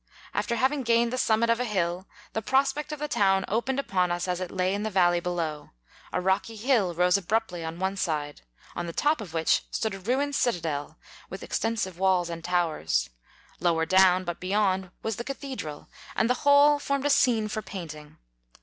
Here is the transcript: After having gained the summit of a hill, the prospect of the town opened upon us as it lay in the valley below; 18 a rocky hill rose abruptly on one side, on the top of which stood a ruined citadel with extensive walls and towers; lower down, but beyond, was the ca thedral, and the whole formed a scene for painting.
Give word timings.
After 0.33 0.55
having 0.55 0.81
gained 0.81 1.13
the 1.13 1.17
summit 1.19 1.51
of 1.51 1.59
a 1.59 1.63
hill, 1.63 2.07
the 2.33 2.41
prospect 2.41 2.91
of 2.91 2.97
the 2.97 3.07
town 3.07 3.45
opened 3.47 3.79
upon 3.79 4.09
us 4.11 4.27
as 4.27 4.41
it 4.41 4.49
lay 4.49 4.73
in 4.73 4.81
the 4.81 4.89
valley 4.89 5.19
below; 5.19 5.73
18 6.09 6.09
a 6.13 6.21
rocky 6.21 6.55
hill 6.55 6.95
rose 6.95 7.17
abruptly 7.17 7.63
on 7.63 7.77
one 7.77 7.95
side, 7.95 8.41
on 8.75 8.87
the 8.87 8.93
top 8.93 9.21
of 9.21 9.35
which 9.35 9.61
stood 9.69 9.93
a 9.93 9.99
ruined 9.99 10.33
citadel 10.33 10.97
with 11.29 11.43
extensive 11.43 11.99
walls 11.99 12.31
and 12.31 12.43
towers; 12.43 13.11
lower 13.59 13.85
down, 13.85 14.23
but 14.23 14.39
beyond, 14.39 14.89
was 15.03 15.17
the 15.17 15.23
ca 15.23 15.35
thedral, 15.35 15.85
and 16.15 16.27
the 16.27 16.33
whole 16.41 16.79
formed 16.79 17.05
a 17.05 17.09
scene 17.11 17.47
for 17.47 17.61
painting. 17.61 18.17